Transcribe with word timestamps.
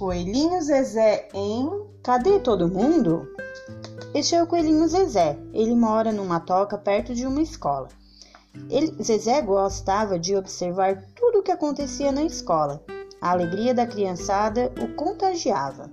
Coelhinho 0.00 0.62
Zezé 0.62 1.28
em 1.34 1.68
Cadê 2.02 2.40
todo 2.40 2.66
mundo? 2.66 3.28
Este 4.14 4.34
é 4.34 4.42
o 4.42 4.46
coelhinho 4.46 4.88
Zezé. 4.88 5.38
Ele 5.52 5.74
mora 5.74 6.10
numa 6.10 6.40
toca 6.40 6.78
perto 6.78 7.14
de 7.14 7.26
uma 7.26 7.42
escola. 7.42 7.88
Ele, 8.70 8.96
Zezé 9.02 9.42
gostava 9.42 10.18
de 10.18 10.34
observar 10.34 11.04
tudo 11.14 11.40
o 11.40 11.42
que 11.42 11.52
acontecia 11.52 12.10
na 12.10 12.22
escola. 12.22 12.82
A 13.20 13.32
alegria 13.32 13.74
da 13.74 13.86
criançada 13.86 14.72
o 14.82 14.94
contagiava. 14.94 15.90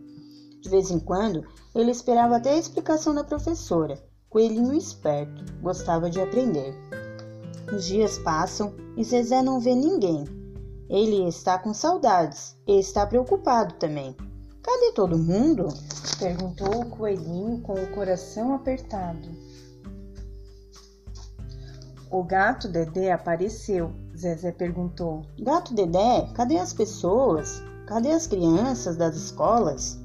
De 0.62 0.70
vez 0.70 0.89
em 0.89 1.00
quando, 1.00 1.44
ele 1.76 1.92
esperava 1.92 2.38
até 2.38 2.52
a 2.52 2.58
explicação 2.58 3.14
da 3.14 3.26
professora. 3.26 4.02
Coelhinho 4.30 4.74
esperto, 4.74 5.44
gostava 5.62 6.10
de 6.10 6.21
aprender. 6.21 6.74
Os 7.76 7.86
dias 7.86 8.17
passam 8.20 8.73
e 8.95 9.03
Zezé 9.03 9.42
não 9.42 9.59
vê 9.59 9.76
ninguém. 9.76 10.47
Ele 10.90 11.27
está 11.27 11.58
com 11.58 11.73
saudades 11.73 12.55
e 12.66 12.80
está 12.80 13.05
preocupado 13.05 13.76
também. 13.76 14.16
Cadê 14.64 14.91
todo 14.94 15.18
mundo? 15.18 15.68
perguntou 16.20 16.82
o 16.82 16.90
coelhinho 16.90 17.62
com 17.62 17.73
o 17.73 17.91
coração 17.91 18.54
apertado. 18.54 19.28
O 22.09 22.23
gato 22.23 22.70
Dedé 22.70 23.12
apareceu. 23.12 23.92
Zezé 24.18 24.52
perguntou: 24.52 25.26
Gato 25.40 25.73
Dedé, 25.73 26.30
cadê 26.34 26.58
as 26.58 26.73
pessoas? 26.73 27.62
Cadê 27.86 28.12
as 28.12 28.26
crianças 28.26 28.95
das 28.95 29.16
escolas? 29.16 30.00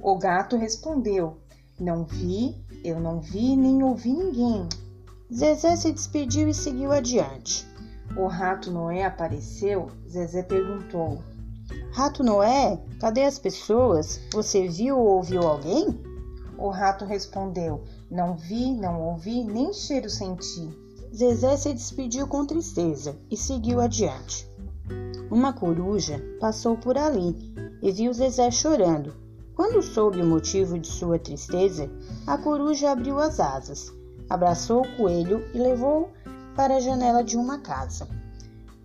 O 0.00 0.16
gato 0.16 0.56
respondeu: 0.56 1.36
Não 1.78 2.04
vi, 2.04 2.54
eu 2.84 3.00
não 3.00 3.20
vi 3.20 3.56
nem 3.56 3.82
ouvi 3.82 4.12
ninguém. 4.12 4.68
Zezé 5.34 5.74
se 5.76 5.92
despediu 5.92 6.48
e 6.48 6.54
seguiu 6.54 6.92
adiante. 6.92 7.66
O 8.16 8.26
rato 8.26 8.70
Noé 8.70 9.04
apareceu? 9.04 9.90
Zezé 10.08 10.42
perguntou. 10.42 11.22
Rato 11.92 12.24
Noé, 12.24 12.80
cadê 12.98 13.24
as 13.24 13.38
pessoas? 13.38 14.20
Você 14.32 14.66
viu 14.66 14.98
ou 14.98 15.16
ouviu 15.16 15.42
alguém? 15.42 16.00
O 16.56 16.70
rato 16.70 17.04
respondeu: 17.04 17.84
Não 18.10 18.36
vi, 18.36 18.72
não 18.72 19.00
ouvi, 19.02 19.44
nem 19.44 19.72
cheiro 19.72 20.08
senti. 20.08 20.68
Zezé 21.14 21.56
se 21.56 21.72
despediu 21.72 22.26
com 22.26 22.44
tristeza 22.44 23.16
e 23.30 23.36
seguiu 23.36 23.80
adiante. 23.80 24.48
Uma 25.30 25.52
coruja 25.52 26.22
passou 26.40 26.76
por 26.76 26.96
ali 26.96 27.54
e 27.82 27.92
viu 27.92 28.12
Zezé 28.12 28.50
chorando. 28.50 29.14
Quando 29.54 29.82
soube 29.82 30.22
o 30.22 30.26
motivo 30.26 30.78
de 30.78 30.88
sua 30.88 31.18
tristeza, 31.18 31.90
a 32.26 32.38
coruja 32.38 32.90
abriu 32.90 33.18
as 33.18 33.40
asas, 33.40 33.92
abraçou 34.30 34.82
o 34.82 34.96
coelho 34.96 35.44
e 35.52 35.58
levou 35.58 36.10
para 36.58 36.78
a 36.78 36.80
janela 36.80 37.22
de 37.22 37.36
uma 37.36 37.60
casa. 37.60 38.08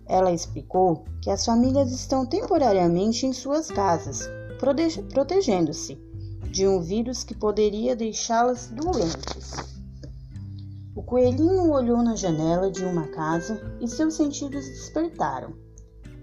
Ela 0.06 0.30
explicou 0.30 1.02
que 1.20 1.28
as 1.28 1.44
famílias 1.44 1.90
estão 1.90 2.24
temporariamente 2.24 3.26
em 3.26 3.32
suas 3.32 3.68
casas, 3.68 4.30
protegendo-se 5.12 5.98
de 6.52 6.68
um 6.68 6.80
vírus 6.80 7.24
que 7.24 7.34
poderia 7.34 7.96
deixá-las 7.96 8.68
doentes. 8.68 9.56
O 10.94 11.02
coelhinho 11.02 11.68
olhou 11.72 12.00
na 12.00 12.14
janela 12.14 12.70
de 12.70 12.84
uma 12.84 13.08
casa 13.08 13.60
e 13.80 13.88
seus 13.88 14.14
sentidos 14.14 14.64
despertaram. 14.64 15.52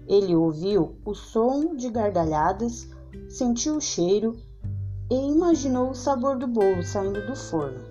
Ele 0.08 0.34
ouviu 0.34 0.96
o 1.04 1.14
som 1.14 1.76
de 1.76 1.90
gargalhadas, 1.90 2.88
sentiu 3.28 3.76
o 3.76 3.80
cheiro 3.80 4.40
e 5.10 5.14
imaginou 5.14 5.90
o 5.90 5.94
sabor 5.94 6.38
do 6.38 6.46
bolo 6.46 6.82
saindo 6.82 7.26
do 7.26 7.36
forno. 7.36 7.82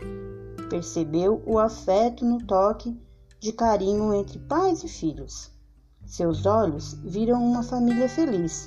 Percebeu 0.68 1.44
o 1.46 1.60
afeto 1.60 2.26
no 2.26 2.40
toque 2.40 3.00
de 3.42 3.52
carinho 3.52 4.14
entre 4.14 4.38
pais 4.38 4.84
e 4.84 4.88
filhos. 4.88 5.50
Seus 6.06 6.46
olhos 6.46 6.94
viram 7.04 7.44
uma 7.44 7.64
família 7.64 8.08
feliz. 8.08 8.66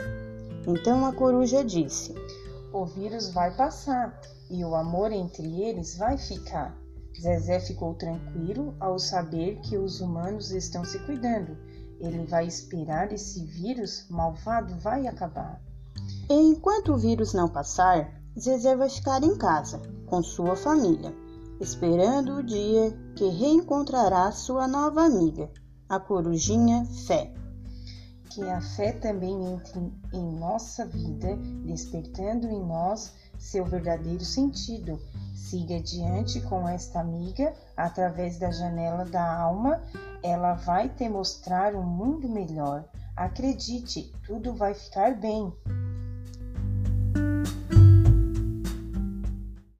Então 0.66 1.06
a 1.06 1.12
coruja 1.12 1.64
disse: 1.64 2.12
O 2.72 2.84
vírus 2.84 3.32
vai 3.32 3.56
passar 3.56 4.20
e 4.50 4.64
o 4.64 4.74
amor 4.74 5.12
entre 5.12 5.62
eles 5.62 5.96
vai 5.96 6.18
ficar. 6.18 6.76
Zezé 7.16 7.60
ficou 7.60 7.94
tranquilo 7.94 8.74
ao 8.80 8.98
saber 8.98 9.60
que 9.60 9.78
os 9.78 10.00
humanos 10.00 10.50
estão 10.50 10.84
se 10.84 10.98
cuidando. 11.06 11.56
Ele 12.00 12.26
vai 12.26 12.44
esperar 12.44 13.12
esse 13.12 13.44
vírus 13.44 14.06
malvado 14.10 14.74
vai 14.80 15.06
acabar. 15.06 15.62
E 16.28 16.34
enquanto 16.34 16.92
o 16.92 16.98
vírus 16.98 17.32
não 17.32 17.48
passar, 17.48 18.20
Zezé 18.36 18.74
vai 18.74 18.90
ficar 18.90 19.22
em 19.22 19.36
casa 19.36 19.80
com 20.06 20.20
sua 20.20 20.56
família 20.56 21.14
esperando 21.60 22.36
o 22.36 22.42
dia 22.42 22.96
que 23.14 23.28
reencontrará 23.28 24.30
sua 24.32 24.66
nova 24.66 25.04
amiga, 25.04 25.50
a 25.88 25.98
corujinha 26.00 26.84
Fé. 27.06 27.32
Que 28.30 28.42
a 28.42 28.60
fé 28.60 28.92
também 28.92 29.52
entre 29.52 29.92
em 30.12 30.38
nossa 30.38 30.84
vida, 30.84 31.36
despertando 31.64 32.48
em 32.48 32.66
nós 32.66 33.12
seu 33.38 33.64
verdadeiro 33.64 34.24
sentido. 34.24 34.98
Siga 35.34 35.76
adiante 35.76 36.40
com 36.40 36.68
esta 36.68 37.00
amiga, 37.00 37.54
através 37.76 38.38
da 38.38 38.50
janela 38.50 39.04
da 39.04 39.40
alma, 39.40 39.80
ela 40.22 40.54
vai 40.54 40.88
te 40.88 41.08
mostrar 41.08 41.74
um 41.74 41.84
mundo 41.84 42.28
melhor. 42.28 42.84
Acredite, 43.16 44.12
tudo 44.26 44.54
vai 44.54 44.74
ficar 44.74 45.14
bem. 45.14 45.52